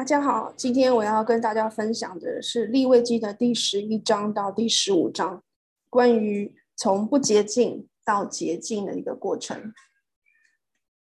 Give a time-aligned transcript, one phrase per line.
[0.00, 5.44] 大家好，今天我要跟大家分享的是《利未记》的第十一章到第十五章，
[5.90, 9.74] 关于从不洁净到洁净的一个过程。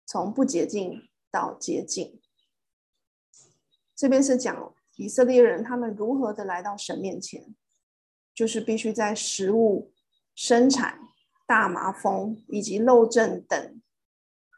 [0.06, 2.20] 从不洁净到洁净，
[3.96, 7.56] 这边是讲以色列人他们如何的来到神面前，
[8.36, 9.94] 就是必须在食物、
[10.36, 11.00] 生产、
[11.48, 13.82] 大麻风以及漏症等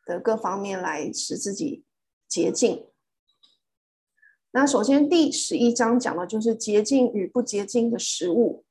[0.07, 1.85] 的各方面来使自己
[2.27, 2.87] 洁净。
[4.55, 8.63] 那首先，第十一章讲的就是洁净与不洁净的食物，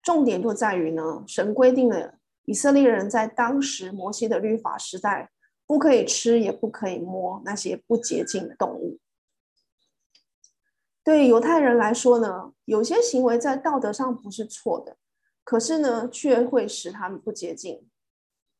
[0.00, 5.32] 重点就在于呢，神规定了以色列人在当时摩西的律法时代，
[5.66, 9.00] 不可以吃也不可以摸那些不洁净的动物。
[11.02, 14.96] 对犹太人来说呢，有些行为在道德上不是错的，
[15.42, 17.84] 可是呢，却会使他们不洁净，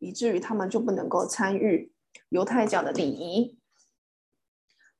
[0.00, 1.92] 以至于他们就不能够参与
[2.30, 3.56] 犹太教的礼仪。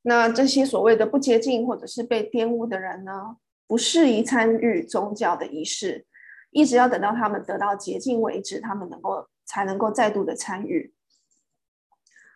[0.06, 6.06] 那这些所谓的不洁净或者是被玷污的人呢，不适宜参与宗教的仪式，
[6.50, 10.92] 一直要等到他们得到洁净为止，他们能够才能够再度的参与。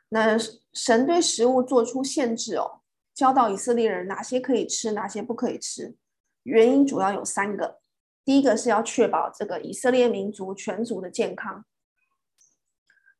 [0.09, 0.39] 那
[0.73, 2.81] 神对食物做出限制哦，
[3.15, 5.95] 教导以色列人哪些可以吃，哪些不可以吃。
[6.45, 7.81] 原因主要有三个，
[8.25, 11.67] 第一个是要确保这个以色列民族全族的健康。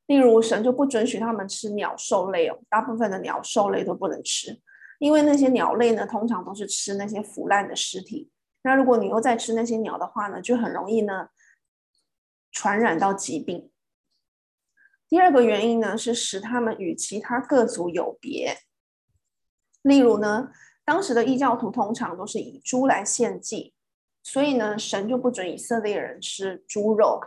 [0.09, 4.59] 例如，神就不准许他们吃鸟兽类哦，大部分的鸟兽类都不能吃，
[4.99, 8.31] 因为那些鸟类呢，通常都是吃那些腐烂的尸体。
[8.63, 11.29] 那如果你又在吃那些鸟的话呢，就很容易呢
[12.51, 13.71] 传染到疾病。
[15.11, 18.57] 第二个原因呢，是使他们与其他各族有别。
[19.83, 20.51] 例如呢，
[20.87, 23.75] 当时的异教徒通常都是以猪来献祭，
[24.23, 27.21] 所以呢，神就不准以色列人吃猪肉。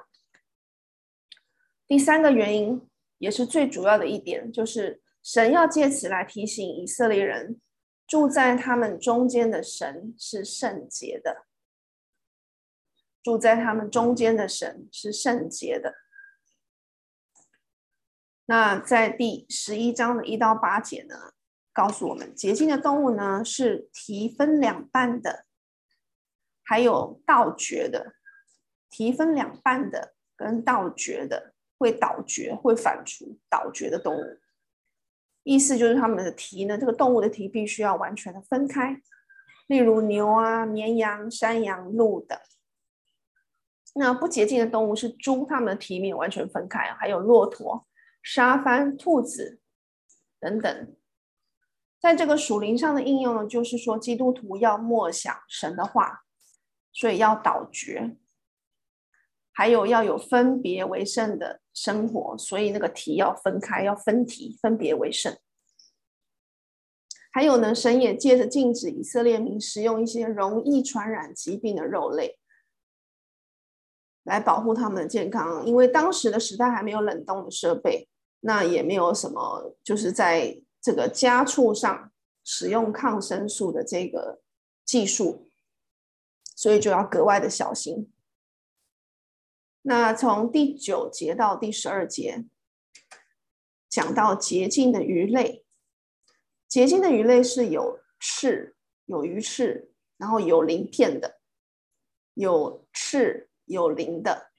[1.91, 7.59] 第三个原因，也是最主要的一点，就是神要借此来提醒以色列人，
[8.07, 11.45] 住在他们中间的神是圣洁的。
[13.21, 15.95] 住在他们中间的神是圣洁的。
[18.45, 21.33] 那在第十一章的一到八节呢，
[21.73, 25.45] 告诉我们洁净的动物呢是蹄分两半的，
[26.63, 28.13] 还有倒嚼的，
[28.89, 31.50] 蹄分两半的跟倒嚼的。
[31.81, 34.39] 会倒嚼、会反刍、倒嚼的动物，
[35.41, 39.01] 意思就是它们的蹄呢，这个动物的蹄必须要完全的分开。
[39.65, 42.37] 例如牛啊、绵羊、山羊、鹿等。
[43.95, 47.87] 那不洁净的动物是猪，它们的蹄没有完全分开，还有骆驼、
[48.21, 49.59] 沙番、兔子
[50.39, 50.95] 等等。
[51.99, 56.21] 在这个属灵上的应用呢，就是说基督徒要默想神的话，
[56.93, 58.15] 所以要倒嚼。
[59.53, 65.37] 还有要有分别为圣的生活，所以那个题要分开，要分题，分别为圣。
[67.33, 72.37] 还有呢，神也借着禁止以色列民食用一些容易传染疾病的肉类，
[74.23, 75.65] 来保护他们的健康。
[75.65, 78.09] 因为当时的时代还没有冷冻的设备，
[78.41, 82.11] 那也没有什么，就是在这个家畜上
[82.43, 84.41] 使用抗生素的这个
[84.83, 85.47] 技术，
[86.53, 88.10] 所以就要格外的小心。
[89.83, 92.45] 那从第九节到第十二节，
[93.89, 95.65] 讲到洁净的鱼类，
[96.67, 98.75] 洁净的鱼类是有翅、
[99.05, 101.39] 有鱼翅，然后有鳞片的，
[102.35, 104.51] 有翅有鳞的。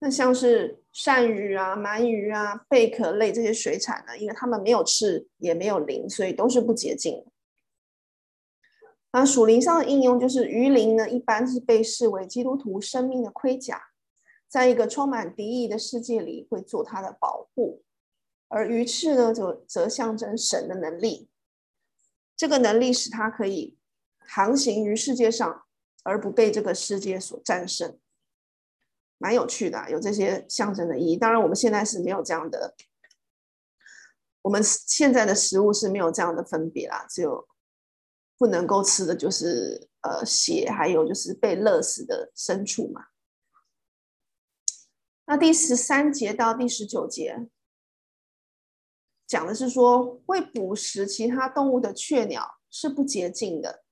[0.00, 7.32] 那像是鳝鱼啊、鳗鱼啊、贝壳类这些水产呢，因为它们没有翅也没有鳞，所以都是不洁净的。
[9.16, 13.80] 那属灵上的应用就是鱼鳞呢，一般是被视为基督徒生命的盔甲，
[14.48, 17.84] 在一个充满敌意的世界里会做它的保护；
[18.48, 21.28] 而鱼翅呢，就则象征神的能力，
[22.36, 23.78] 这个能力使它可以
[24.18, 25.64] 航行于世界上，
[26.02, 27.96] 而不被这个世界所战胜。
[29.18, 31.16] 蛮有趣的，有这些象征的意义。
[31.16, 32.74] 当然，我们现在是没有这样的，
[34.42, 37.46] 我们现在的食物是没有这样的分别啦，只有。
[38.44, 43.06] 不能够吃的就是呃血，还有就是被勒死的牲畜嘛。
[45.24, 47.48] 那第十三节到第十九节
[49.26, 53.82] 讲的是说，会捕食其他动物的雀鸟是不洁净的。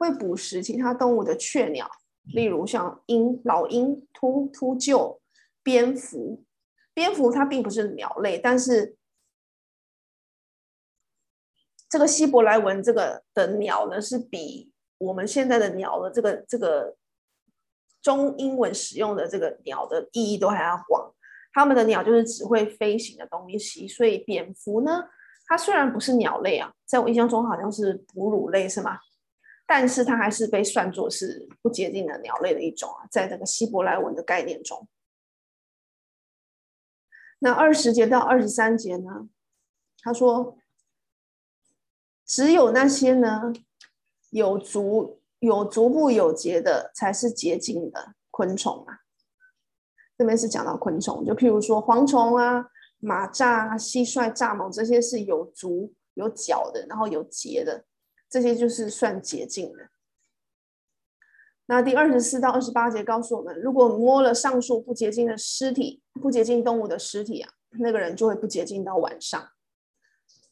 [0.00, 1.88] 会捕食其他动物的雀鸟，
[2.24, 5.20] 例如像鹰、老鹰、秃秃鹫、
[5.62, 6.44] 蝙蝠。
[6.92, 8.97] 蝙蝠它并不是鸟类，但是。
[11.88, 16.96] 这个希伯来文这个的鸟呢，是比我们现在的鸟的这个这个
[18.02, 21.14] 中英文使用的这个鸟的意义都还要广。
[21.52, 25.08] 他们的鸟就是只会飞行的东西，所以蝙蝠呢，
[25.46, 28.98] 它虽然不是鸟类啊，在我印象中好像是哺乳类，是吗？
[29.66, 34.86] 但是它还是被算作是不接近的鸟类的一种啊，在这个希伯来文的概念中。
[37.40, 39.28] 那二十节到二十三节呢？
[40.00, 40.58] 他说，
[42.28, 43.52] 只有那些呢
[44.30, 49.00] 有足有足部有节的，才是洁净的昆虫啊。
[50.18, 52.66] 这边是讲到昆虫，就譬如说蝗虫啊、
[53.00, 57.84] 蚂蚱啊、蟋蟀、蚱蜢这些是有足有脚的，然后有节的，
[58.28, 59.88] 这些就是算洁净的。
[61.66, 69.48] 那第二十四到二十八节告诉我们，如果摸了上述不洁净的尸体、不洁净动物的尸体啊，那个人就会不洁净到晚上。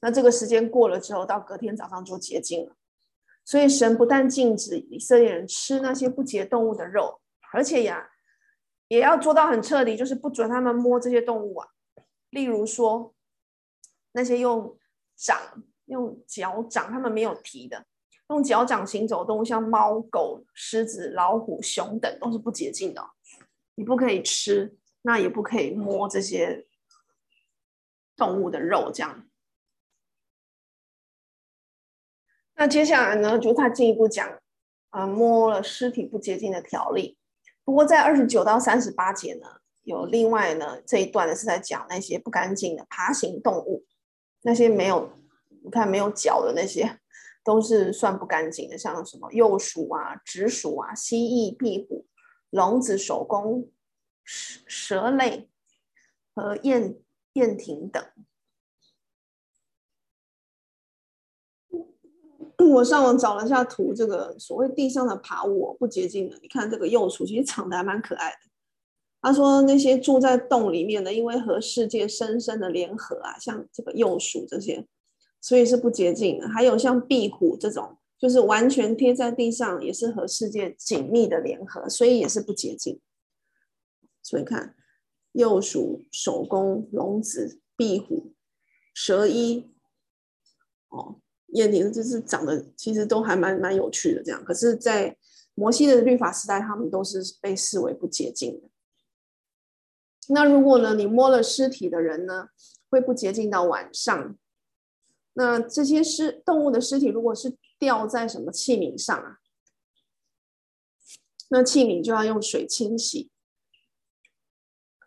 [0.07, 2.77] 那这个时间过了之后，到隔天早上就洁净了。
[3.45, 7.21] 所以神不但禁止以色列人吃那些不洁动物的肉，
[7.53, 8.09] 而且呀，
[8.87, 11.71] 也要做到很彻底，就是不准他们摸这些动物啊。
[12.31, 13.17] 例如说，
[14.13, 14.79] 那些用
[15.17, 15.37] 掌、
[15.87, 17.85] 用脚掌，他们没有蹄的。
[18.31, 23.05] 用脚掌行走的动物，像猫、狗、狮子、老虎、熊等，都是不洁净的。
[23.75, 26.65] 你不可以吃，那也不可以摸这些
[28.15, 28.93] 动物的肉。
[28.95, 29.29] 这样。
[32.57, 34.29] 那接下来呢，就他进一步讲，
[34.91, 37.17] 啊，摸了尸体不洁净的条例。
[37.65, 39.47] 不过在二十九到三十八节呢，
[39.83, 43.85] 有另外呢这一段呢是在讲那些不干净的爬行动物，
[44.43, 45.13] 那些没有
[45.63, 46.99] 你看没有脚的那些。
[47.45, 52.05] 都是算不干净的，像什么幼鼠啊、直鼠啊、蜥蜴、壁虎、
[52.51, 53.71] 笼子、守宫、
[54.25, 55.49] 蛇蛇类
[56.35, 56.97] 和燕
[57.35, 58.05] 燕蜓等。
[62.65, 68.39] 我上网找了一下图，这个所谓地上的爬物不洁净的，你看这个幼鼠其实长得还蛮可爱的。
[69.21, 74.87] 他说那些住在洞里面的，因为和世界深深的联合啊，像这个幼鼠这些。
[75.39, 82.99] 所以是不洁净的，还有像壁虎这种，就是完全贴在地上，也是和世界紧密的联合，所以也是不洁净。
[84.25, 84.75] 所以看，
[85.31, 88.33] 幼鼠、守宫、聋子、壁虎、
[88.93, 89.71] 蛇衣，
[90.89, 94.45] 哦，燕蜓，就是长得其实都还蛮蛮有趣的这样。
[94.45, 95.17] 可是，在
[95.55, 98.69] 摩西的律法时代，他们都是被视为不洁净的。
[100.29, 102.49] 那如果呢，你摸了尸体的人呢，
[102.91, 104.37] 会不洁净到晚上。
[105.35, 109.39] 那这些尸动物的尸体，如果是掉在什么器皿上啊？
[111.49, 113.31] 那器皿就要用水清洗，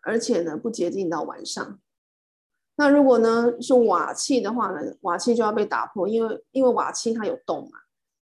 [0.02, 1.80] 而且呢不洁净到晚上。
[2.76, 7.78] 那如果呢是瓦器的话呢，瓦器就要被打破，因为因为瓦器它有洞嘛，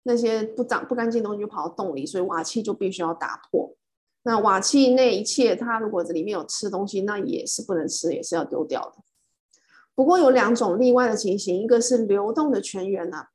[0.03, 3.75] 那些不脏不干净的东西就跑到洞里，所以瓦器就必须要打破。
[4.25, 8.97] 那瓦器那一切，它如果这里面有吃东西，那也是不能吃，也是要丢掉的。
[9.95, 13.27] 不过有两种例外的情形，一个是流动的泉源呐、啊，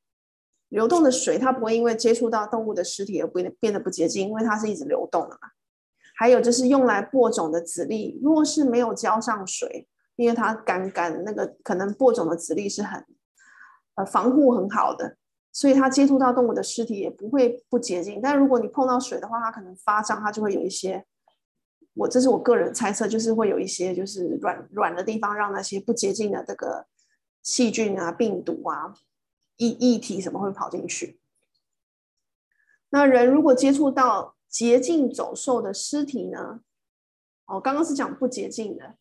[0.69, 5.49] 流动的水它不会因为接触到动物的尸体而不变得不洁净，因为它是一直流动的嘛。
[6.15, 9.87] 还有就是用来播种的籽粒，若是没有浇上水，
[10.19, 13.05] 因为它干干，那个可能播种的籽粒是很
[13.95, 15.15] 呃防护很好的，
[15.53, 18.19] 所以它接触到动物的尸体也不会不洁净。
[18.21, 21.05] 但如果你碰到水的话，它可能发胀，它就会有一些。
[21.93, 26.85] 我这是我个人猜测，就是会有一些就是软软的地方，让那些不洁净的这个
[27.41, 28.93] 细菌啊、病毒啊、
[29.55, 31.21] 异异体什么会跑进去。
[32.89, 36.59] 那人如果接触到洁净走兽的尸体呢？
[37.45, 38.95] 哦，刚刚是讲不洁净的，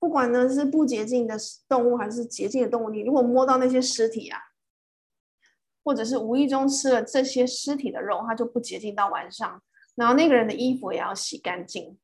[0.00, 1.36] 不管呢是不洁净的
[1.68, 4.38] 动物还是洁净的动物，你如果摸到那些尸体啊，
[5.82, 9.62] 或者是无意中吃了这些尸体的肉，它就不洁净到晚上。
[9.96, 11.98] 然后那个人的衣服也要洗干净。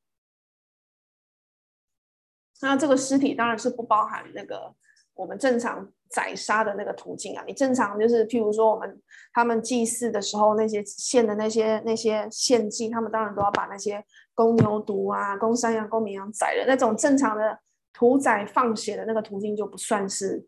[2.60, 4.74] 那这个尸体当然是不包含那个
[5.14, 7.44] 我们正常宰杀的那个途径啊。
[7.46, 9.00] 你正常就是，譬如说我们
[9.32, 16.64] 他们祭祀的时候，那些献的那些那些献祭，他们当然都要把那些公牛犊啊、公山羊、公绵羊宰了。
[16.66, 17.60] 那种正常的
[17.94, 20.46] 屠宰放血的那个途径就不算是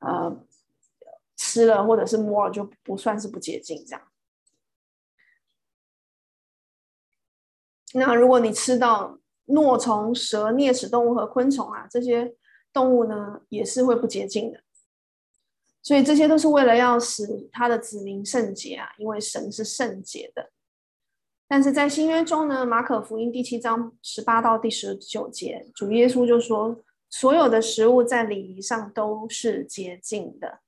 [0.00, 0.44] 呃
[1.36, 4.02] 吃了或者是摸了就不算是不洁净这样。
[7.94, 12.34] 那如果你吃到，诺虫、蛇、啮齿动物和昆虫啊，这些
[12.72, 14.60] 动物呢也是会不洁净的，
[15.82, 20.50] 所以这些都是为了要使他的子民圣洁啊，因为神是圣洁的。
[21.46, 26.76] 但是在新约中呢，马可福音第七章十八到第十九节，主耶稣就说，
[27.08, 30.60] 所有的食物在礼仪上都是洁净的。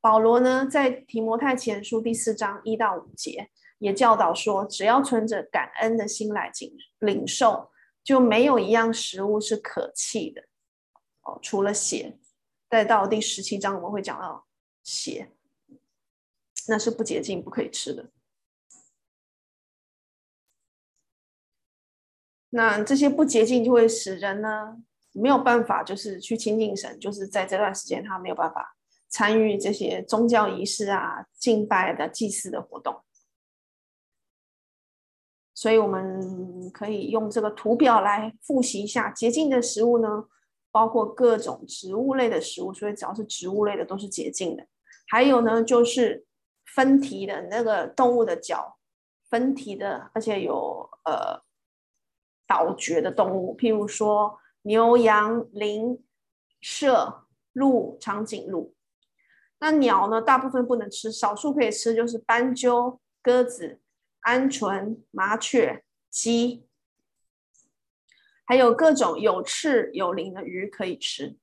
[0.00, 7.70] 保罗呢，在提摩太前书第四章一到五节也教导说，只要存着感恩的心来领领受。
[8.04, 10.42] 就没有一样食物是可弃的
[11.20, 12.18] 哦，除了血，
[12.68, 14.48] 再到第十七章，我们会讲到
[14.82, 15.30] 血，
[16.66, 18.10] 那是不洁净、不可以吃的。
[22.48, 24.82] 那这些不洁净就会使人呢
[25.12, 28.76] 没有办法，就是去亲近神，就是在这段时间他没有办法
[29.08, 33.02] 参与这些宗教仪式啊、敬拜的祭祀的活动。
[35.54, 40.24] 所以我们可以用这个图表来复习一下洁净的食物呢，
[40.72, 44.66] 包括各种植物类的食物，所以只要是植物类的都是洁净的。
[45.08, 46.24] 还有呢，就是
[46.64, 48.78] 分蹄的那个动物的脚，
[49.28, 51.42] 分蹄的，而且有呃
[52.46, 56.02] 倒嚼的动物，譬如说牛、羊、羚、
[56.60, 58.74] 麝、鹿、长颈鹿。
[59.58, 63.78] 那鸟呢，大部分不能吃，少数可以吃，就是斑鸠、鸽子。
[64.24, 66.64] 鹌鹑、麻雀、鸡，
[68.44, 71.36] 还有各种有翅有鳞的鱼可以吃。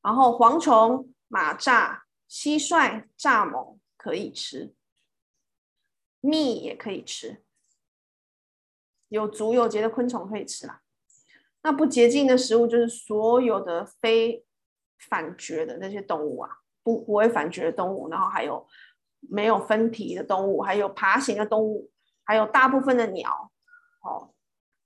[0.00, 4.72] 然后蝗虫、蚂蚱、蟋蟀、蚱蜢可以吃，
[6.20, 7.42] 蜜也可以吃。
[9.08, 10.79] 有足有节的昆虫可以吃啦。
[11.62, 14.44] 那不洁净的食物就是所有的非
[15.08, 16.50] 反觉的那些动物啊，
[16.82, 18.66] 不不会反觉的动物，然后还有。
[19.28, 21.90] 没有分体的动物，还有爬行的动物，
[22.24, 23.52] 还有大部分的鸟，
[24.02, 24.32] 哦，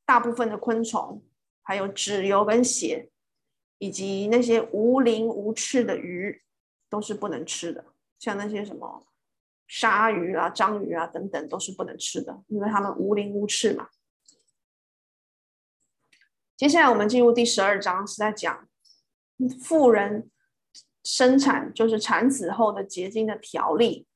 [0.05, 1.23] 大部分的昆虫，
[1.63, 3.11] 还有脂油跟血，
[3.79, 6.43] 以及那些无鳞无翅的鱼，
[6.91, 7.85] 都是不能吃的。
[8.19, 9.07] 像那些什么
[9.69, 13.89] 鲨鱼啊、章鱼啊等等，都是不能吃的，因为它们无鳞无翅嘛。
[16.57, 18.69] 接下来我们进入第十二章，是在讲
[19.61, 20.31] 妇人
[21.03, 24.07] 生产，就是产子后的洁净的条例。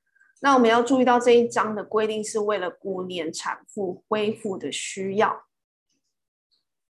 [0.40, 5.47] 那我们要注意到这一章的规定是为了顾念产妇恢复的需要。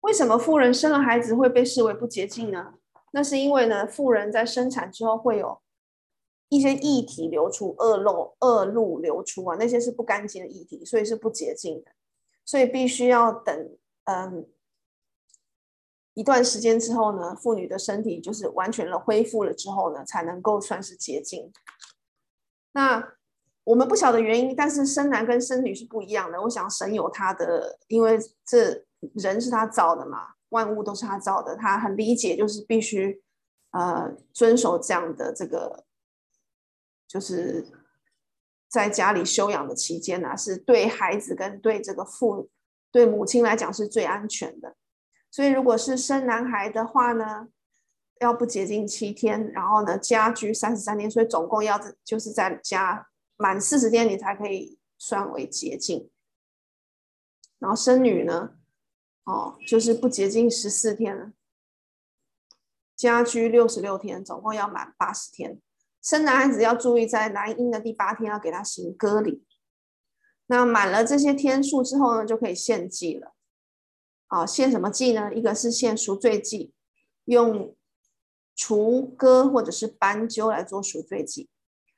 [0.02, 2.74] 为什么妇人生了孩子会被视为不洁净呢？
[3.12, 5.62] 那是因为呢，妇人在生产之后会有
[6.50, 11.92] 一些液体流出，恶露、恶露流出啊，那些是不干净的液体，所以是不洁净的。
[12.44, 14.46] 所以必须要等嗯
[16.18, 21.52] 一段时间之后呢，妇女的身体就是完全的恢复了之后呢，才能够算是洁净。
[22.72, 23.12] 那
[23.62, 26.42] 我们不晓得原因，但是生男跟生女是不一样的。
[26.42, 28.84] 我想神有他的，因为这
[29.14, 33.22] 人是他造的嘛，万物都是他造的，他很理解，就是必须
[33.70, 35.84] 呃遵守这样的这个，
[37.06, 37.64] 就是
[38.68, 42.50] 在家里休养的期间呢、啊，是对孩子跟对这个父
[42.90, 44.74] 对母亲来讲是最安全的。
[45.38, 47.46] 所以如果是生男孩的话呢，
[48.20, 53.06] 要不洁净七天，然后呢家居三十三天，所以总共要就是在家。
[53.36, 56.10] 满四十天，你才可以算为洁净。
[57.60, 58.54] 然后生女呢，
[59.22, 61.30] 哦，就是不洁净十四天了。
[62.96, 65.60] 家居六十六天，总共要满八十天。
[66.02, 69.46] 生男孩子要注意，在男婴的第八天要给他行割礼。
[70.48, 73.36] 那满了这些天数之后呢，就可以献祭了。
[74.28, 75.34] 啊、献什么祭呢？
[75.34, 76.72] 一个是献赎罪祭，
[77.24, 77.76] 用
[78.54, 81.50] 雏鸽或者是斑鸠来做赎罪祭。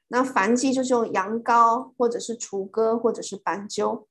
[0.09, 4.09] 那燔祭就是用羊羔，或者是雏鸽，或者是斑鸠。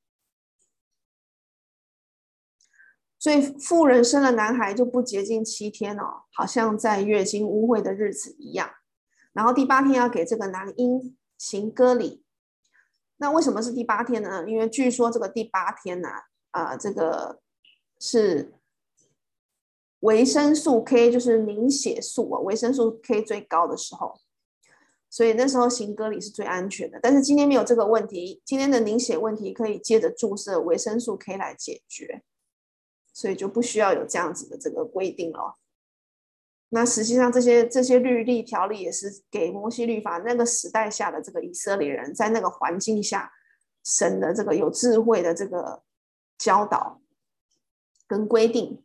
[3.18, 8.72] 所以妇人生了男孩就不洁净七天哦，好像在月经污秽的日子一样。
[9.34, 12.24] 然后第八天要给这个男婴行割礼。
[13.18, 14.46] 那为什么是第八天呢？
[14.48, 16.10] 因为据说这个第八天呢、
[16.52, 17.42] 啊，这个
[18.00, 18.54] 是
[20.00, 24.20] 维生素 K，就是凝血素啊，维生素 K 最高的时候。
[25.12, 32.22] 所以那时候行割礼是最安全的，但是今天没有这个问题，今天的凝血问题可以借着注射维生素 K 来解决，
[33.12, 35.58] 所以就不需要有这样子的这个规定了。
[36.70, 43.32] 那实际上这些这些律例条例也是给摩西律法那个时代下的这个以色列人在那个环境下，
[43.84, 45.82] 神的这个有智慧的这个
[46.38, 47.02] 教导
[48.10, 48.84] 跟规定。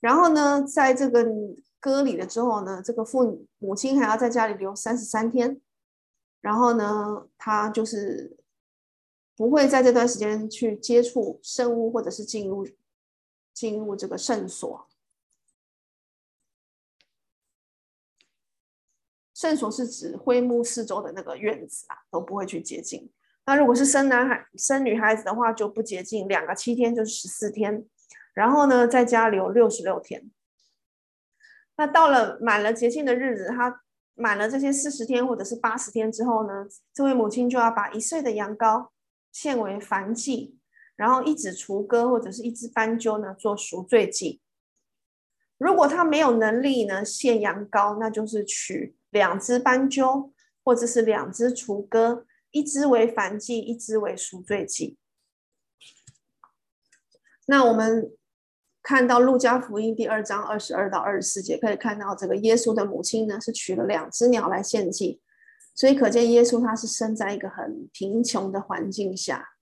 [0.00, 1.24] 然后呢，在这个。
[1.84, 5.60] 割礼了之后呢，这个父母亲还要在家里留三十三天，
[6.40, 8.38] 然后呢，他就是
[9.36, 12.66] 不会在这段时间去接触圣物，或者是进入
[13.52, 14.88] 进入这个圣所。
[19.34, 23.12] 圣所是指会幕四周的那个院子啊，都不会去接近。
[23.46, 27.84] 那如果是生男孩、生女孩子的话，就不洁净，两个七天就是十四天，
[28.32, 30.30] 然后呢，在家留六十六天。
[31.76, 33.82] 那到了满了洁净的日子，他
[34.14, 38.88] 满了这些四十天或者是八十天之后呢，这位母亲就要把一岁的羊羔
[39.32, 40.56] 献为燔祭，
[40.96, 44.40] 然后一只雏鸽或者是一只斑鸠呢做赎罪祭。
[45.58, 50.32] 如果他没有能力呢，献羊羔，那就是取两只斑鸠，
[50.64, 52.24] 或者是两只雏鸽，
[52.54, 54.96] 一只为燔祭，一只为赎罪祭。
[57.46, 58.12] 那我们
[58.80, 65.20] 看到路加福音第二章二十二到二十四节，可以看到这个耶稣的母亲呢，是取了两只鸟来献祭，
[65.74, 69.56] 所以可见耶稣他是生在一个很贫穷的环境下。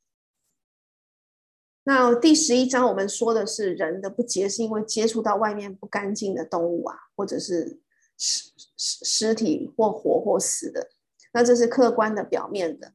[1.84, 7.80] 那第十一章我们说的是人的不洁，是因为接触到外面不干净的动物啊，或者是
[8.18, 10.90] 尸尸尸体或活或死的。
[11.32, 12.92] 那这是客观的表面的。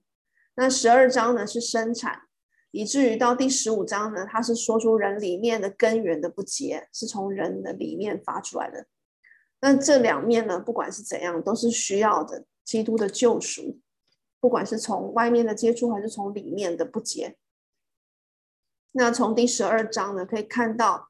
[0.56, 2.22] 那十二章呢是生产，
[2.72, 8.88] 以至于到第十五章呢，它是说出人里面的根源的不洁，是从人的里面发出来的。
[9.62, 12.46] 那这两面呢，不管是怎样，都是需要的。
[12.67, 13.79] 基督的救赎，
[14.41, 17.38] 不管是从外面的接触，还是从里面的不洁。
[18.91, 21.08] 那从第十二章呢，可以看到，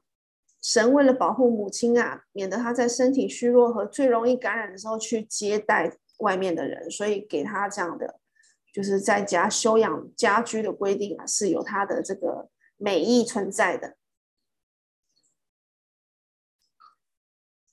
[0.62, 8.19] 神为了保护母亲啊，免得她在身体虚弱和最容易感染的时候去接待外面的人，所以给他这样的，
[8.74, 13.95] 就是在家休养家居的规定啊，是有他的这个美意存在的。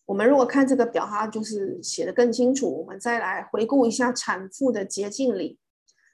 [0.07, 2.81] 我们如果看这个表，它就是写的更清楚。
[2.81, 5.59] 我们再来回顾一下产妇的洁净礼，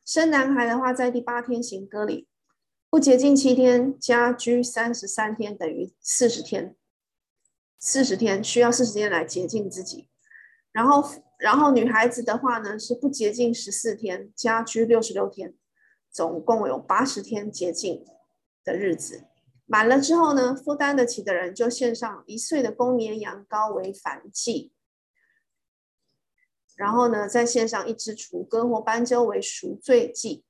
[0.05, 2.29] 生男孩的话，在第八天行割礼。
[2.89, 6.77] 不洁净七天，家居三十三天，等于四十天。
[7.81, 10.09] 四十天需要四十天来洁净自己。
[10.71, 11.03] 然后，
[11.41, 15.55] 然后女孩子的话呢，是不洁净十四天，家居六十六天，
[16.11, 18.05] 总共有八十天洁净
[18.63, 19.25] 的日子。
[19.65, 24.73] 满了之后呢，负担得起的人就献上一岁的公绵羊羔为燔祭，
[26.77, 30.45] 然后呢，再献上一只雏鸽或斑鸠为赎罪祭。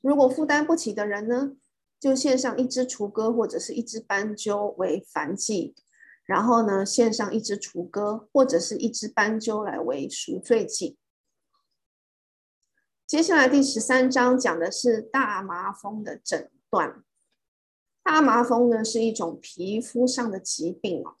[0.00, 1.56] 如果负担不起的人呢，
[1.98, 5.74] 就献上一只雏鸽或者是一只斑鸠为燔祭，
[6.30, 10.96] 然后呢，献上一只雏鸽或者是一只斑鸠来为赎罪祭。
[13.04, 17.02] 接下来第十三章讲的是大麻风的诊断。
[18.04, 21.16] 大麻风呢是一种皮肤上的疾病哦。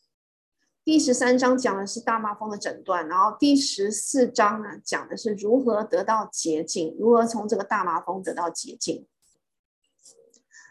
[0.84, 9.08] 第十三章讲的是大麻风的诊断，然后第十四章呢讲的是如何得到洁净，如何从这个大麻风得到洁净。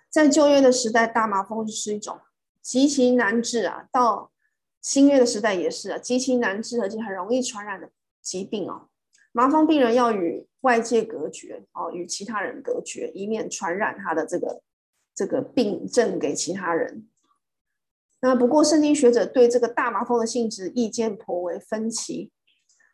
[0.09, 2.21] 在旧约的时代，大麻风是一种
[2.69, 4.31] 极其难治啊，到
[4.79, 7.89] 新约的时代也是啊，极其难治而且很容易传染的
[8.21, 8.89] 疾病哦。
[9.31, 14.61] 麻风病人要与外界隔绝哦，与其他人隔绝，以免传染他的这个
[15.15, 17.09] 这个病症给其他人。
[18.19, 22.31] 那不过，圣经学者对这个大麻风的性质意见颇为分歧。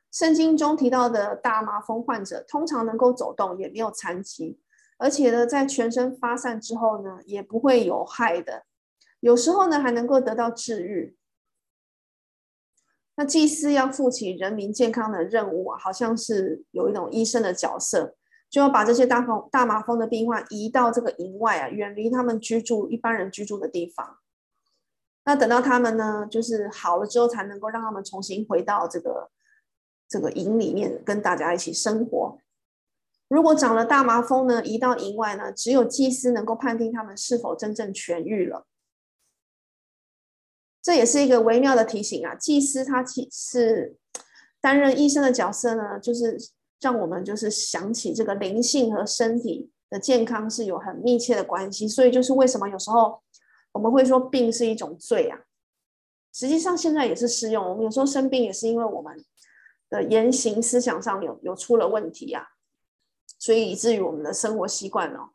[0.10, 4.58] 圣经中提到的大麻风患者通常能够走动，也没有残疾，
[4.98, 8.64] 而且呢，在全身发散之后呢，也不会有害的。
[9.26, 11.18] 有时候呢，还能够得到治愈。
[13.16, 18.16] 那祭司要负起人民健康的任务啊，好像是有一种医生的角色，
[18.52, 24.20] 就要把这些大风大麻风的病患移到这个营外啊，远离他们居住一般人居住的地方。
[25.24, 29.32] 那等到他们呢，就是好了之后，才能够让他们重新回到这个
[30.08, 32.38] 这个营里面，跟大家一起生活。
[33.28, 38.68] 如果长了大麻风呢，移到营外呢，只有祭司能够判定他们是否真正痊愈了。
[40.86, 42.36] 这也是一个微妙的提醒啊！
[42.36, 43.98] 祭司他其实
[44.62, 46.38] 担任医生的角色呢，就是
[46.80, 51.88] 让我们就是想起这个灵性和身体的健康是有很密切的关系。
[51.88, 53.20] 所以就是为什么有时候。
[53.76, 55.38] 我们会说病是一种罪啊，
[56.32, 57.62] 实际上现在也是适用。
[57.72, 59.22] 我们有时候生病也是因为我们
[59.90, 62.42] 的言行思想上有有出了问题啊，
[63.38, 65.32] 所以以至于我们的生活习惯哦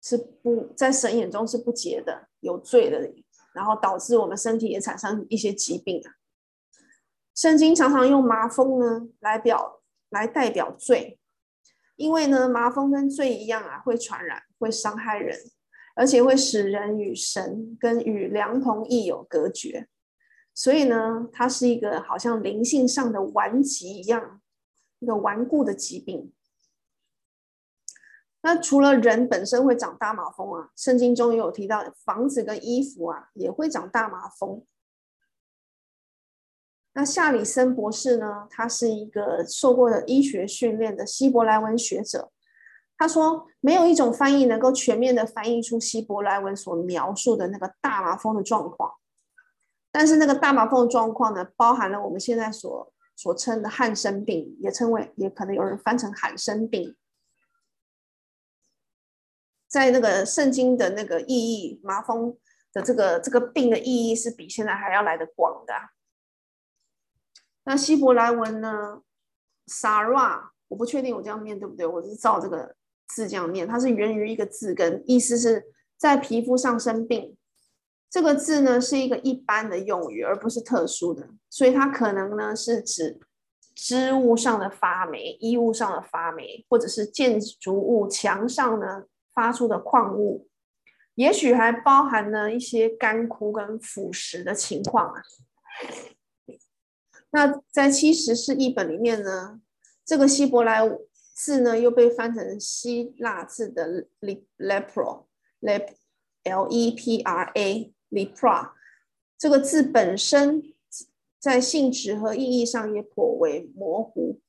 [0.00, 3.06] 是不在神眼中是不洁的、有罪的，
[3.54, 6.12] 然后导致我们身体也产生一些疾病啊。
[7.34, 11.18] 圣经常常用麻风呢来表来代表罪，
[11.96, 15.38] 因为呢麻风跟罪一样啊，会传染，会伤害人。
[15.96, 19.86] 而且会使人与神跟与良朋益友隔绝，
[20.52, 24.40] 所以呢，它是一个好像灵性上的顽疾一样，
[24.98, 26.32] 一个顽固的疾病。
[28.46, 34.62] 那除了人本身会长大麻风啊，圣经中也有提到房子跟衣服啊也会长大麻风。
[36.92, 42.30] 那夏里森博士呢，他是一个受过的医学训练的希伯来文学者。
[42.98, 48.92] 他说：“没有一种翻译能够全面的翻译出希伯来文所描述的那个大麻风的状况。
[49.90, 56.94] 但是那个大麻风的状况呢，包含了我们现在所所称的汉生病，也称为，也可能有人翻成罕生病。
[59.74, 62.38] 在那个圣经的那个意义，麻风
[62.72, 65.74] 的这个这个病的意义是比现在还要来得广的。
[67.64, 69.02] 那希伯来文呢
[69.66, 72.76] ，Sara，我不确定我这样念对不对，我是照这个
[73.08, 75.64] 字这样念，它是源于一个字根，意思是
[75.98, 77.36] 在皮肤上生病。
[78.08, 83.18] 这个字呢是一个一般的用语，而不是特殊的，所以它可能呢是指
[83.74, 90.48] 织物上的发霉、衣物上的发霉，或者是建筑物墙上呢发出的矿物，
[91.16, 95.22] 也许还包含了一些干枯跟腐蚀的情况啊。
[97.30, 99.60] 那在七十士译本里面呢，
[100.04, 100.80] 这个希伯来
[101.34, 104.06] 字呢又被翻成希腊字的
[104.56, 108.70] lepra，lep，l e p r a，lepra，
[109.36, 110.62] 这个字本身
[111.40, 114.40] 在性质和意义上也颇为模糊。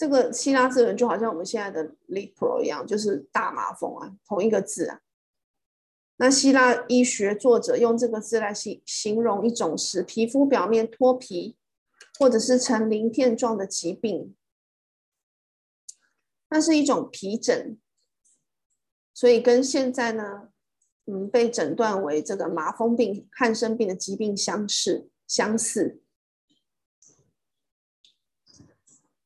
[0.00, 5.00] 这个希腊字人就好像我们现在的 lepra 一样，就是大麻风啊，同一个字啊。
[6.16, 11.58] 那希腊医学作者用这个字来形形容一种使皮肤表面脱皮。
[12.18, 14.36] 或者是呈鳞片状的疾病，
[16.50, 17.80] 那是一种皮疹，
[19.14, 20.50] 所以跟现在呢，
[21.06, 26.02] 嗯，被诊断为这个麻风病、汉生病的疾病相似相似。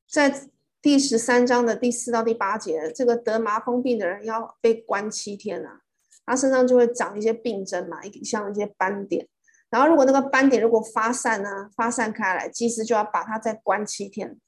[0.08, 0.48] 在
[0.85, 5.81] 第十三章的第四到第八节，这个得麻风病的人要被关七天啊，
[6.27, 9.27] 他身上就会长一些病症嘛，一像一些斑点。
[9.70, 14.38] 然后，如果那个斑点如果发散呢，发散开来，祭司就要把它再关七天。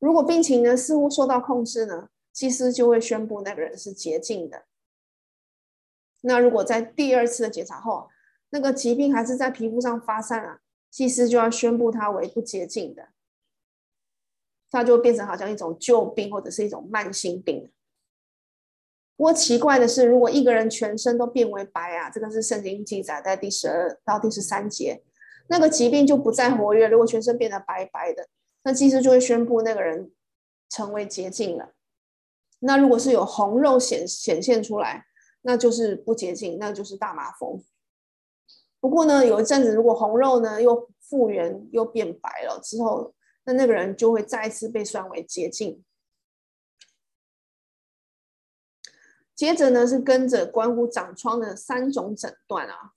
[0.00, 4.64] 如果病情呢似乎受到控制呢，祭司就会宣布那个人是洁净的。
[6.22, 8.08] 那如果在第二次的检查后，
[8.50, 10.58] 那个疾病还是在皮肤上发散啊，
[10.90, 13.10] 祭司就要宣布他为不洁净的。
[14.74, 17.70] 它就变成好像一种旧病或者是一种慢性病。
[19.16, 25.04] 不过奇怪的是，如果一个人全身都变为白啊，这个是圣经记载在第十二到第十三节，
[25.48, 26.88] 那个疾病就不再活跃。
[26.88, 28.26] 如果全身变得白白的，
[28.64, 30.10] 那祭司就会宣布那个人
[30.68, 31.70] 成为洁净了。
[32.58, 35.04] 那如果是有红肉显显现出来，
[35.42, 37.62] 那就是不洁净，那就是大麻风。
[38.80, 45.84] 不过呢，有一阵子如果红肉呢又复原又变白了之后，那那个人就会再次被算为洁净。
[49.34, 52.92] 接着呢，是跟着关乎长疮的三种诊断啊，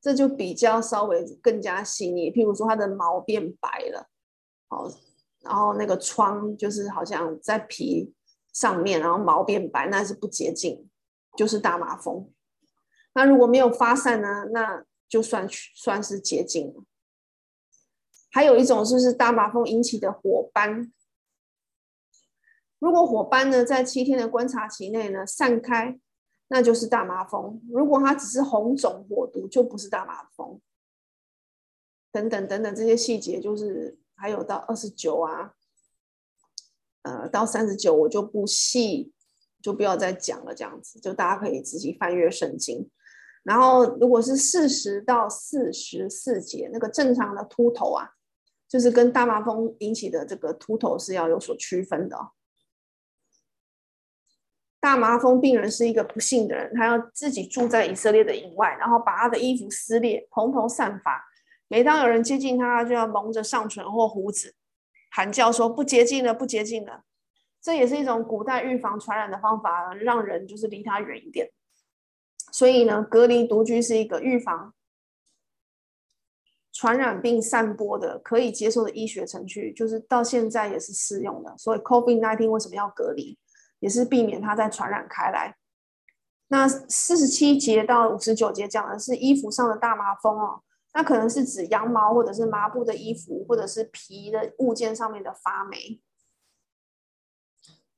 [0.00, 2.30] 这就比较稍微更加细腻。
[2.30, 4.10] 譬如说，它的毛变白了，
[4.68, 4.94] 哦，
[5.40, 8.14] 然后那个疮就是好像在皮
[8.52, 10.90] 上面，然后毛变白，那是不洁净，
[11.34, 12.30] 就是大麻风。
[13.14, 16.84] 那如果没有发散呢，那就算算是洁净了。
[18.34, 20.92] 还有一种就是大麻风引起的火斑。
[22.80, 26.00] 如果火斑呢，在七天的观察期内呢散开，
[26.48, 30.60] 那就是大麻风；如果它只是红肿火毒，就不是大麻风。
[32.10, 35.54] 等等等等这些细节，就是还有到二十九啊，
[37.02, 39.12] 呃，到三十九我就不细，
[39.62, 40.52] 就不要再讲了。
[40.52, 42.90] 这样子，就大家可以自己翻阅圣经。
[43.44, 48.10] 然后，如果是四十到四十四节，那个正常的秃头啊，
[48.74, 52.32] 就是跟大麻风引起的这个秃头是要有所区分的。
[54.80, 61.24] 大麻风病人是一个不幸的人，他要自己住在以色列的营外，然后把他的衣服撕裂，蓬头散发。
[61.68, 64.56] 每当有人接近他，就要蒙着上唇或胡子，
[65.12, 67.04] 喊叫说：“不洁净了，不洁净了。”
[67.62, 71.48] 这也是一种古代预防传染的方法，让人就是离他远一点。
[72.50, 74.74] 所以呢，隔离独居是一个预防
[76.84, 81.56] 传染病散播的可以接受的医学程序，就是到现在也是适用的。
[81.56, 83.38] 所以 COVID-19 为什么要隔离？
[83.78, 85.56] 也是避免它再传染开来。
[86.48, 90.60] 那四十七节到五十九节讲的是衣服上的大麻风哦，
[90.92, 96.02] 那可能是指羊毛或者是麻布的衣服，或者是皮的物件上面的发霉。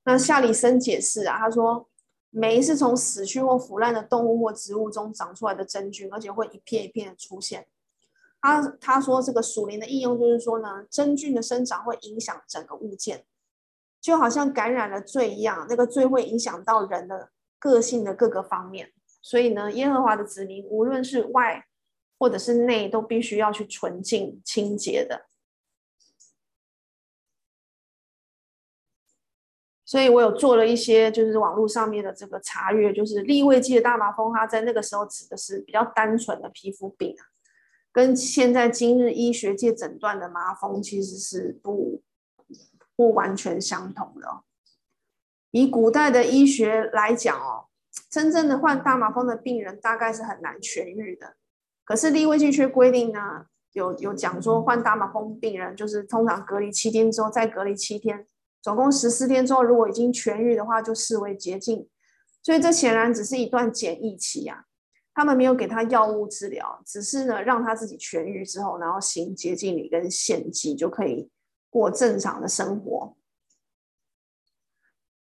[0.05, 1.89] 那夏里森解释啊，他说
[2.31, 7.67] 霉是从死去或腐烂的动物或植物中长出来的真菌，而且会一片一片的出现。
[8.47, 13.25] 他他说这个属灵的应用就是说呢，真菌的生长会影响整个物件。
[13.99, 18.93] 就好像感染了罪一样，那个罪会影响到人的个性的各个方面。
[19.21, 21.67] 所以呢，耶和华的子民无论是外
[22.17, 25.27] 或者是内，都必须要去纯净清洁的。
[29.85, 37.27] 所以我有做了一些，就是网络上面的这个查阅，就是利未记的大麻风，它在那个时候指的是比较单纯的皮肤病啊，
[37.97, 42.03] 跟现在今日医学界诊断的麻风其实是不。
[42.99, 44.27] 不完全相同的。
[45.51, 47.67] 以古代的医学来讲哦，
[48.09, 51.37] 真正的患大麻风的病人大概是很难痊愈的。
[51.85, 58.27] 可是利未记却规定呢，有有讲说患大麻风病人就是通常隔离七天之后再隔离七天，
[58.63, 61.87] 总共十四天之后，如果已经痊愈的话，就视为洁净。
[62.43, 64.65] 所以这显然只是一段检疫期啊，
[65.17, 71.31] 他们没有给他药物治疗，只是呢让他自己痊愈之后，然后行洁净礼跟献祭就可以
[71.71, 73.17] 过正常的生活。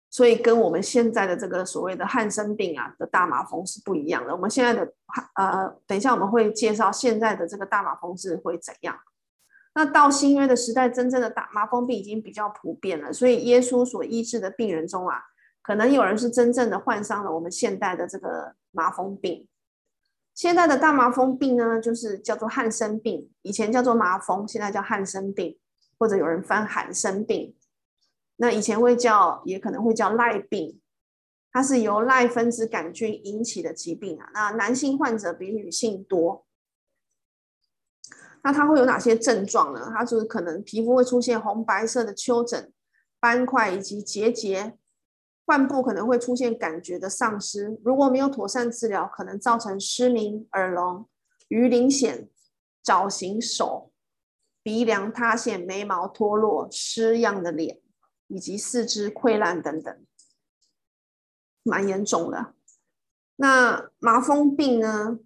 [0.10, 4.34] 所以跟我们现在的这个所谓的汉生病啊的大麻风是不一样的。
[4.34, 4.92] 我们现在的
[5.36, 8.98] 呃，等一下我们会介绍现在的这个大麻风是会怎样。
[9.76, 13.14] 那到新约的时代，真正的大麻风病已经比较普遍了。
[13.14, 15.22] 所以耶稣所医治的病人中啊，
[15.62, 19.48] 可能有人是真正的患上了我们现代的这个麻风病。
[20.36, 25.58] 现在的大麻风病呢，就是叫做汉生病，以前叫做麻风，现在叫汉生病，
[25.98, 27.56] 或者有人翻罕生病。
[28.36, 30.82] 那以前会叫，也可能会叫赖病，
[31.54, 34.30] 它是由赖分子杆菌引起的疾病啊。
[34.34, 36.46] 那男性患者比女性多。
[38.44, 39.90] 那它会有哪些症状呢？
[39.96, 42.74] 它就是可能皮肤会出现红白色的丘疹、
[43.22, 44.78] 斑块以及结节，
[45.46, 47.80] 患部可能会出现感觉的丧失。
[47.84, 51.08] 如果没有妥善治疗，可能造成失明、耳聋、
[51.48, 52.28] 鱼鳞癣、
[52.84, 53.92] 爪形手、
[54.62, 57.80] 鼻梁塌陷、眉毛脱落、尸样的脸。
[58.28, 59.96] 以及四肢溃烂等等，
[61.62, 62.56] 蛮严重的。
[63.36, 65.20] 那麻风病呢，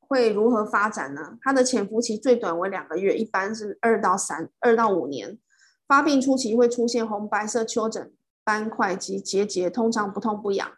[0.00, 1.36] 会如何发展呢？
[1.42, 5.38] 它的潜伏期最短为两个月，一般是二到三、二到五年。
[5.86, 8.10] 发病初期会出现红白色丘疹、
[8.44, 10.72] 斑块及结节，通常不痛不痒，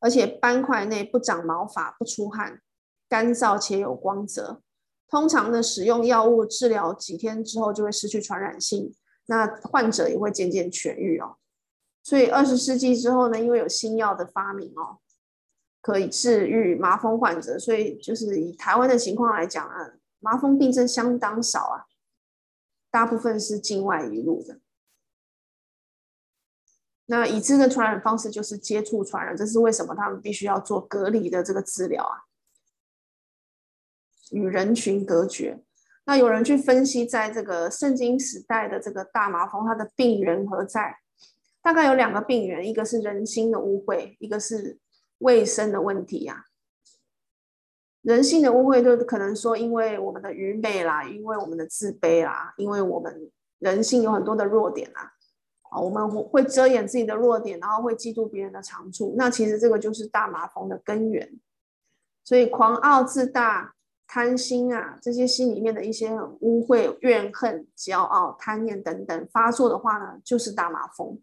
[0.00, 2.60] 而且斑块内不长毛发、不出汗，
[3.08, 4.62] 干燥且有光泽。
[5.08, 8.94] 通常呢，使用药物治疗几天之后就会失去传染性。
[9.26, 11.36] 那患者也会渐渐痊愈哦，
[12.02, 15.00] 所以二十世纪之后呢，因为有新药的发明哦，
[15.82, 21.84] 可以治愈麻风患者，所以就是以台湾的情况来讲啊，麻风病症相当少啊，
[22.90, 24.60] 大部分是境外移入的。
[27.10, 32.28] 那已知的传染方式就是接触传染，这是为什么他们必须要做隔离的这个治疗啊，
[34.30, 35.62] 与人群隔绝。
[36.04, 40.98] 那有人去分析，在这个圣经时代的这个大麻风，它的病源何在？
[41.62, 44.78] 大概有两个病源，一个是人心的污秽，一个是
[45.18, 46.44] 卫生的问题呀、啊。
[48.02, 55.12] 人性的污秽就可能说，因为我们的愚昧啦，因为我们的自卑啦，因为我们人性有很多的弱点啦，
[55.70, 59.14] 啊，我们会遮掩自己的弱点，然后会嫉妒别人的长处。
[59.16, 61.38] 那其实这个就是大麻风的根源。
[62.24, 63.74] 所以狂傲自大。
[64.10, 71.20] 贪心啊，这些心里面的一些污秽、怨恨、骄傲、贪念等等发作的话呢，就是大麻风。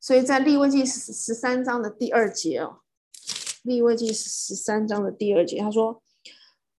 [0.00, 2.80] 所以在利未记十十三章的第二节哦，
[3.64, 6.02] 利未记十三章的第二节，他说：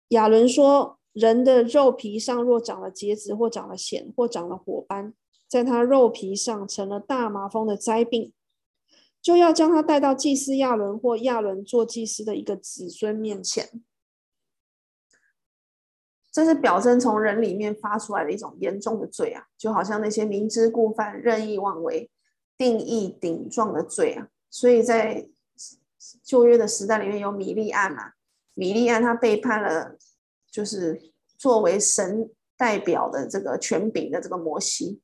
[0.08, 5.14] 亚伦说，人的肉皮上若长了结子，或长了癬，或长了火斑，
[5.48, 8.34] 在他肉皮上成了大麻风的灾病。
[9.22, 13.84] 就要将他带到祭司亚伦或亚伦做祭司的一个子孙面前，
[16.32, 22.10] 这是表征从人里面发出来的一种严重的罪啊，就好像那些明知故犯、任意妄为、
[22.58, 24.30] 定义顶撞的罪啊。
[24.50, 25.30] 所以在
[26.24, 28.14] 旧约的时代里面有米利暗嘛，
[28.56, 29.98] 米利暗他背叛了，
[30.52, 35.02] 就是作为神代表的这个权柄的这个摩西，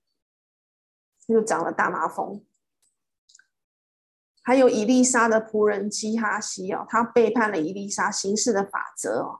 [1.27, 2.45] 又长了大麻风。
[4.43, 9.39] 还有伊丽莎的仆人基哈西哦，他背叛了伊丽莎行事的法则哦，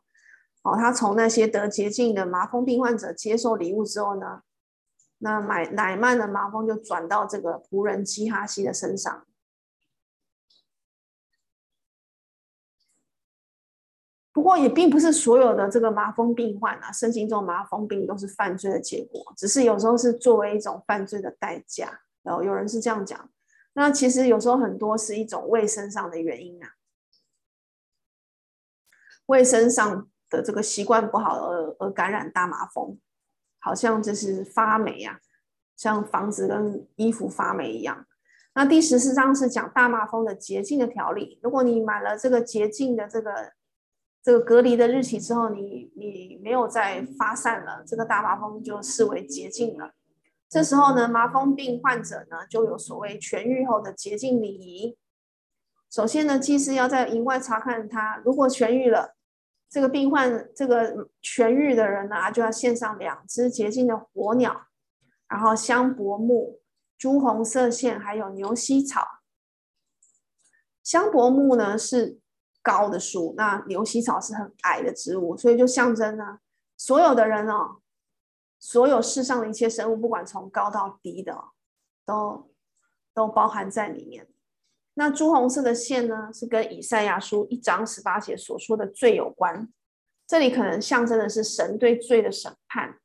[0.63, 4.41] 哦，他从那些得洁净的麻风病患者接受礼物之后呢，
[5.19, 9.25] 那买乃曼的麻风就转到这个仆人基哈西的身上。
[14.37, 22.01] 不过也并不是所有的这个麻风病患啊，圣经中麻风病都是犯罪的结果，只是有时候是作为一种犯罪的代价。
[22.21, 23.31] 然后有人是这样讲。
[23.73, 26.69] 那其实有时候很多是一种卫生上的原因啊，
[29.25, 32.99] 卫生上的这个习惯不好而而感染大麻风，
[33.57, 35.19] 好像就是发霉啊，
[35.75, 38.05] 像房子跟衣服发霉一样。
[38.53, 43.56] 那第十四章是讲大麻风的洁净的条例，如果你买了这个洁净的这个
[44.23, 49.91] 这个隔离的日期之后，你你没有再发散了，这个大麻风就视为洁净了。
[50.49, 54.97] 这时候呢，麻风病患者呢就有所谓痊愈后的洁净礼仪。
[55.89, 59.15] 首先呢，祭司要在营外查看他，如果痊愈了，
[59.69, 64.67] 这个病患这个痊愈的人呢，就要献上两只洁净的火鸟，
[65.29, 66.59] 然后香柏木
[66.97, 69.05] 朱红色线，还有牛膝草。
[70.83, 72.19] 香柏木呢是
[72.67, 76.39] 高的树，那牛膝草是很矮的植物，所以就象征呢，
[76.75, 77.77] 所有的人哦，
[78.59, 81.45] 所有世上的一切生物，不管从高到低的，
[82.05, 82.51] 都
[83.13, 84.27] 都包含在里面。
[84.95, 89.71] 那朱红色的线呢，是跟以赛亚书一章十八节所说的罪有关，
[90.27, 92.99] 这里可能象征的是神对罪的审判。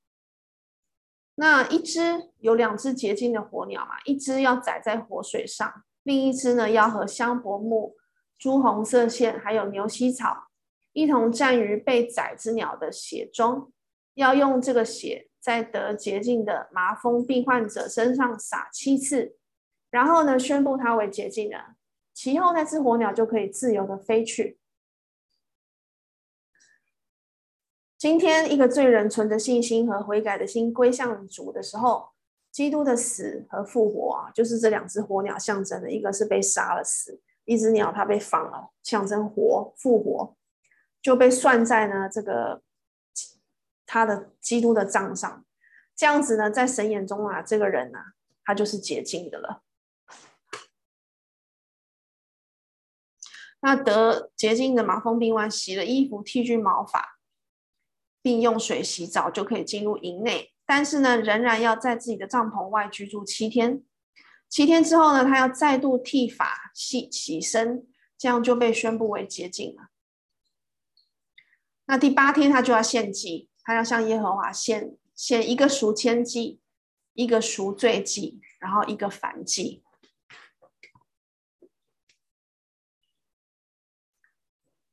[1.36, 7.96] 那一只有两只洁净的火鸟嘛，一只要载在活水上，另一只呢要和香柏木。
[8.42, 10.48] 朱红色线，还有牛膝草，
[10.94, 13.72] 一同蘸于被宰之鸟的血中，
[14.14, 19.36] 要用这个血在得洁净的麻风病患者身上撒七次，
[19.92, 21.60] 然后呢，宣布他为洁净人，
[22.12, 24.58] 其后那只火鸟就可以自由的飞去。
[27.96, 32.08] 今天一个罪人存着信心和悔改的心归向主的时候，
[32.50, 37.20] 基督的死和复活啊，就是这两只火鸟象征的，一个是被杀了死。
[37.52, 40.36] 一只鸟，它被放了，象征活复活，
[41.00, 42.62] 就被算在呢这个
[43.86, 45.44] 他的基督的账上。
[45.94, 49.62] 这样子呢，在神眼中啊，这个人啊，他就是洁净的了。
[53.60, 57.18] 那得洁净的麻风病患洗了衣服，剃去毛发，
[58.20, 60.52] 并用水洗澡，就可以进入营内。
[60.64, 63.84] 但是呢，仍然要在自己的帐篷外居住七天。
[64.52, 67.86] 七天之后呢，他要再度剃发、洗洗身，
[68.18, 69.88] 这样就被宣布为洁净了。
[71.86, 76.60] 那第八天他就要献祭，他要向耶和华献献一个赎愆祭，
[77.14, 79.82] 一个赎罪祭，然后一个燔祭。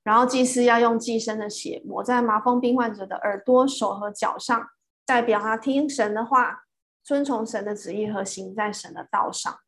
[0.03, 4.69] 然后祭司要用祭牲的血抹在麻风病患者的耳朵、手和脚上，
[5.05, 6.68] 代表他听神的话。
[7.03, 9.59] 遵从神的旨意和行在神的道上。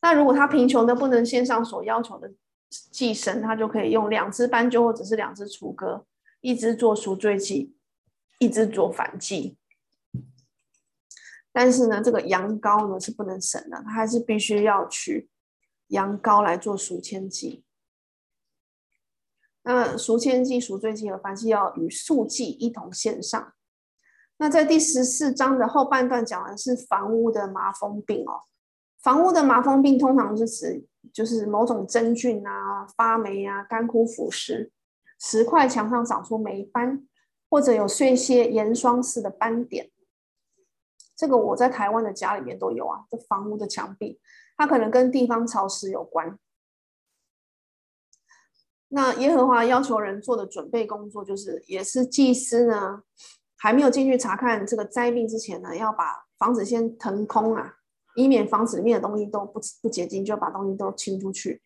[0.00, 2.32] 那如果他贫穷的不能献上所要求的
[2.68, 6.06] 祭牲，他就可以用两只斑鸠或者是两只雏鸽，
[6.40, 7.76] 一只做赎罪祭，
[8.38, 9.56] 一只做燔祭。
[11.52, 15.28] 但是呢，这个羊羔呢是不能省的，他还是必须要取
[15.88, 17.64] 羊羔来做赎愆祭。
[19.62, 23.54] 那赎愆祭、赎罪祭和燔祭要与素祭一同献上。
[24.42, 28.40] 那在第十四章的后半段讲的是房屋的麻风病哦，
[29.00, 34.72] 房屋的麻风病通常是指就是某种真菌啊发霉啊干枯腐蚀，
[35.20, 37.06] 石块墙上长出霉斑，
[37.48, 39.92] 或者有碎屑盐霜似的斑点。
[41.14, 44.18] 这个我在台湾的家里面都有啊，这房屋的墙壁，
[44.56, 46.36] 它可能跟地方潮湿有关。
[48.88, 53.04] 那耶和华要求人做的准备工作，就是也是祭司呢。
[53.62, 57.76] 还没有进去查看这个灾病之前呢，要把房子先腾空啊，
[58.16, 61.62] 以免房子里面的东西都不不洁净，就把东西都清出去，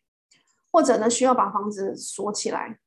[0.71, 2.79] 或者呢需要把房子锁起来。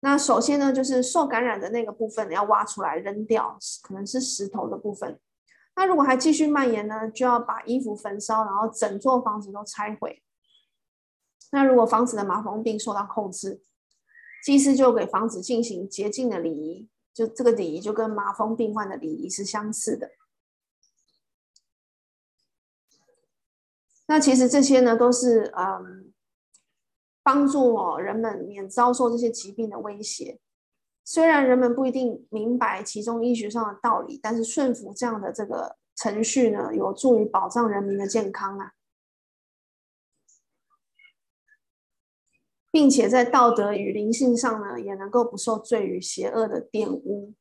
[0.00, 5.20] 那首先呢，就是受感染的那个部分要挖出来扔掉，可能是石头的部分。
[5.76, 10.22] 那如果还继续蔓延呢，就要把衣服焚烧，然后整座房子都拆毁。
[11.52, 13.60] 那如果房子的麻风病受到控制，
[14.42, 16.88] 祭司就给房子进行洁净的礼仪。
[17.18, 20.08] 就这个礼仪就跟麻风病患的礼仪是相似的。
[24.06, 26.12] 那其实这些呢，都是嗯，
[27.24, 30.38] 帮助哦人们免遭受这些疾病的威胁。
[31.04, 38.74] 虽然人们不一定明白其中医学上的道理，但是顺服这样的这个程序呢，有助于保障人民的健康啊。
[42.70, 47.34] 并且在道德与灵性上呢，也能够不受罪与邪恶的玷污。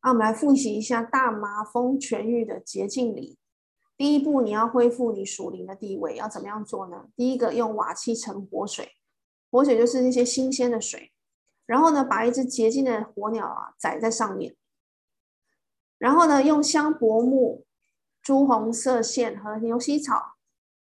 [0.00, 3.38] 啊，我们来复习一下大麻风痊愈的洁净礼。
[3.96, 7.08] 第一步，你要恢复你属灵的地位，要怎么样做呢？
[7.14, 8.92] 第一个，用瓦器盛活水，
[9.50, 11.12] 活水就是那些新鲜的水。
[11.66, 14.56] 然后呢，把一只洁净的火鸟啊载在上面。
[15.98, 17.64] 然后呢，用香柏木、
[18.20, 20.34] 朱红色线和牛膝草。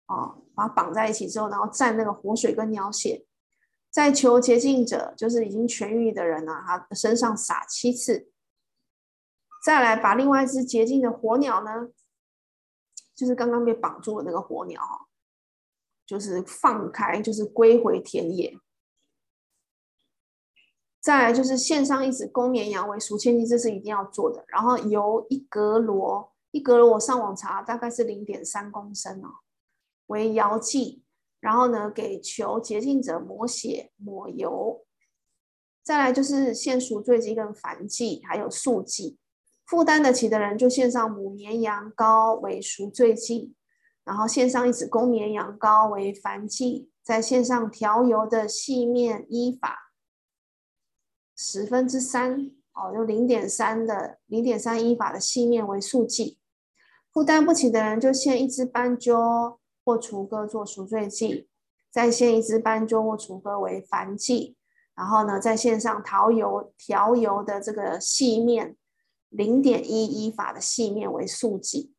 [0.07, 3.27] 啊，把它绑在一起之后，然后蘸那个活水跟鸟血，
[3.91, 8.31] 再求洁净者，就是已经痊愈的人呢、啊，他身上撒七次。
[9.65, 11.89] 再来把另外一只洁净的火鸟呢，
[13.15, 14.81] 就是刚刚被绑住的那个火鸟，
[16.05, 18.59] 就是放开，就是归回田野。
[21.01, 24.45] 再来就是献上一只公绵羊为赎愆祭，这是一定要做的。
[24.49, 29.29] 然后油一格罗，一格罗我上网查大概是零点三公升哦。
[30.07, 31.03] 为摇祭，
[31.41, 34.85] 然后呢，给求洁净者抹血抹油，
[35.83, 39.19] 再来就是献赎罪祭跟燔祭，还有素祭。
[39.67, 43.55] 负担得起的人就献上母绵羊羔为赎罪祭，
[44.05, 49.93] 然后献上一只公绵羊羔为燔祭，再献上调油的细面伊法
[51.35, 56.39] 十分之三哦，就零点三的零点三伊法的细面为素祭。
[57.11, 61.49] 负担不起的人就献一只斑鸠或雏鸽做赎罪祭，
[61.91, 64.57] 再献一只斑鸠或雏鸽为燔祭，
[64.95, 68.77] 然后呢，再献上陶油调油的这个细面。
[69.37, 71.93] 零点一伊法的细面为素祭。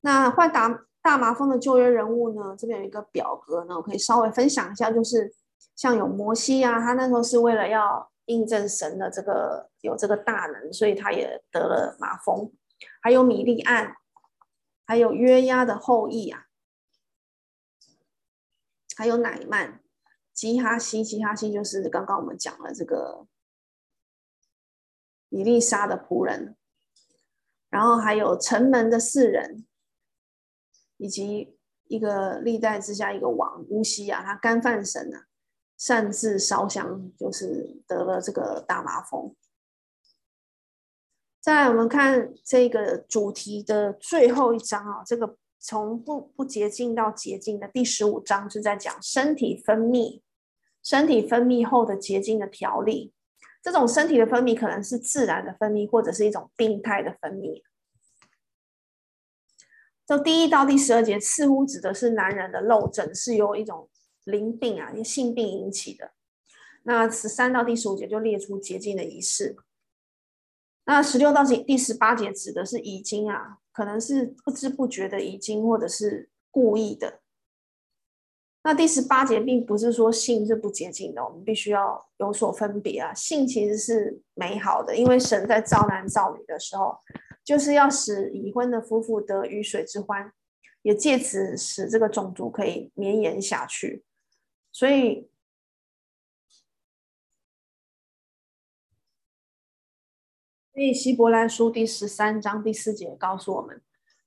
[0.00, 2.56] 那患大大麻风的旧约人物呢？
[2.56, 5.30] 这边有一个表格呢，我可以稍微分享一下，就是
[5.76, 12.50] 像有摩西啊，他那时候是为了要印证神的这个有这个大能，所以他也得了麻风。
[13.02, 13.94] 还有米利暗，
[14.90, 16.46] 还有约押的后裔啊，
[18.96, 19.80] 还有乃曼、
[20.32, 23.28] 基哈西，基哈西就是刚刚我们讲了这个。
[25.28, 26.56] 伊丽莎的仆人，
[27.68, 29.64] 然后还有城门的四人，
[30.96, 35.28] 以及一个历代之下一个王乌西啊，他干犯神啊，
[35.76, 39.36] 擅自烧香，就是得了这个大麻风。
[41.40, 50.20] 再来，我们看这个主题的最后一章啊，这个从不不洁净到洁净的第十五章是在讲身体分泌，
[50.82, 53.14] 身体分泌后的洁净的条例。
[53.62, 57.62] 这种身体的分泌可能是自然的分泌，或者是一种病态的分泌。
[60.06, 63.88] 就第一到第十二节，似乎指的是男人的漏诊是由一种
[64.24, 66.12] 淋病啊，性病引起的。
[66.82, 69.56] 那十三到第十五节就列出洁净的仪式。
[70.92, 77.20] 那十六到第十八节指的是遗精啊，可能是不知不觉的遗精，或者是故意的。
[78.64, 83.14] 那第十八节并不是说性是不洁净的，我们必须要有所分别啊。
[83.14, 86.98] 性其实是美好的，因为神在造男造女的时候，
[87.44, 90.32] 就是要使已婚的夫妇得鱼水之欢，
[90.82, 94.02] 也借此使这个种族可以绵延下去。
[94.72, 95.29] 所以，
[100.82, 103.82] 以希伯来书第十三章第四节告诉我们：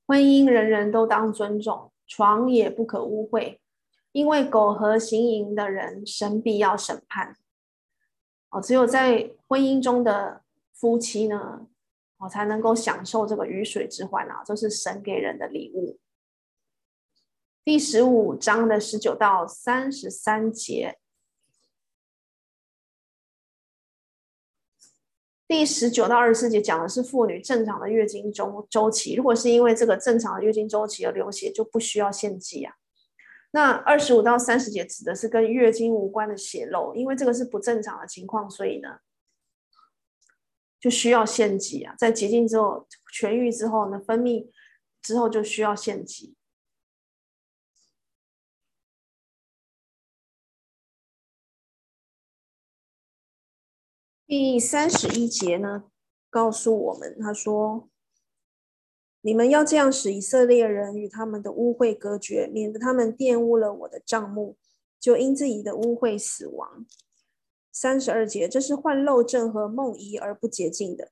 [0.05, 3.57] 婚姻人人都当尊重，床也不可污秽。
[4.11, 7.35] 因为苟合行淫的人，神必要审判。
[8.51, 11.65] 哦，只有在婚姻中的夫妻呢，
[12.17, 15.97] 哦，才能够享受这个鱼水之欢啊，这是神给人的礼物。
[17.63, 20.99] 第十五章的十九到三十三节，
[25.47, 29.15] 第十九到二十四节讲的是妇女正常的月经周周期。
[29.15, 32.73] 如果是因为这个正常的月经周期而流血，就不需要献祭啊。
[33.51, 38.97] 那二十五到三十节指的是跟月经无关的血漏，因为这个是不正常的情况，所以呢，
[40.79, 41.93] 就需要献祭啊。
[41.97, 44.49] 在洁净之后、痊愈之后呢，分泌
[45.03, 46.35] 之后就需要献祭。
[54.35, 55.83] 第三十一节呢，
[56.31, 57.87] 告诉我们，他说。
[59.21, 64.57] 你们要这样使以色列人与他们的污秽隔绝，免得他们玷污了我的帐幕，
[64.99, 66.83] 就因自己的污秽死亡。
[67.71, 71.11] 三十二节，这是患漏症和梦遗而不洁净的，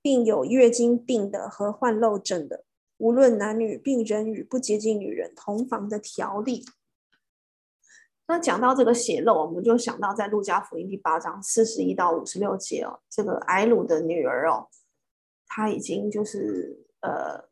[0.00, 2.64] 并有月经病的和患漏症的，
[2.96, 6.64] 无论男女，病人与不洁净女人同房的条例。
[8.26, 14.68] 那讲到这个血漏，我们就想到在路加福音第八章四十一到五十六节哦，这个埃鲁的女儿哦，
[15.46, 17.50] 她已经就是呃。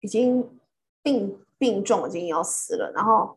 [0.00, 0.60] 已经
[1.02, 2.92] 病病重，已经要死了。
[2.94, 3.36] 然后，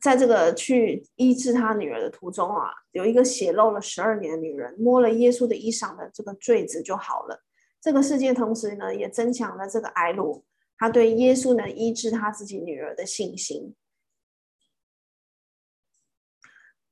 [0.00, 7.42] 在这个去医治他女儿的途中啊，有一个血漏了十二年的女人摸了耶稣的衣裳的这个坠子就好了。
[7.82, 10.42] 这个事件同时呢，也增强了这个埃鲁
[10.78, 13.74] 他对耶稣能医治他自己女儿的信心。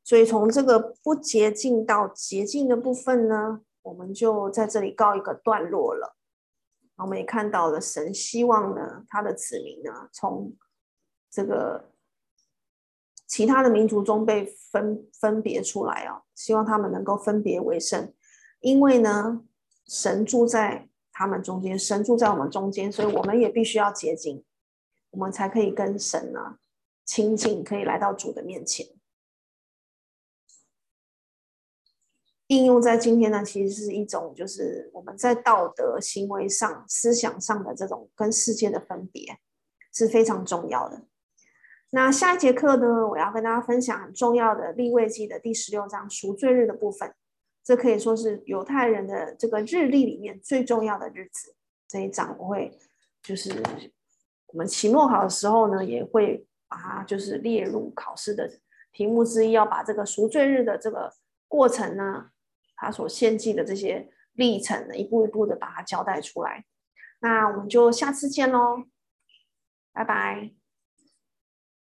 [0.02, 6.16] 所以从这个不洁净到洁净的部分呢，我们就在这里告一个段落了。
[6.96, 10.54] 我们也看到了，神希望呢，他的子民呢，从
[11.30, 11.90] 这个
[13.26, 18.12] 其他的民族中被分分别出来啊，希望他们能够分别为圣，
[18.60, 19.42] 因为呢，
[19.86, 24.44] 神住在他们中间，神住在我们中间，所以我们也必须要洁净，
[25.10, 26.58] 我们才可以跟神呢
[27.06, 28.86] 亲近，可以来到主的面前。
[32.50, 39.38] 应用在今天呢，其实是一种就是我们在道德行为上、思想上的这种跟世界的分别
[39.94, 41.02] 是非常重要的。
[41.90, 47.14] 那下一节课呢，我要跟大家分享很重要的立位记的第十六章赎罪日的部分，
[47.62, 51.54] 这可以说是犹太人的这个日历里面最重要的日子。
[51.86, 52.76] 这一章我会，
[53.22, 53.62] 就是
[54.46, 58.50] 我们期末考的时候呢，也会把它就是列入考试的
[58.90, 61.12] 题目之一，要把这个赎罪日的这个
[61.46, 62.30] 过程呢。
[62.80, 66.64] 他所献祭的这些历程一步一步的把它交代出来。
[67.20, 68.84] 那我们就下次见喽
[69.92, 70.59] 拜拜。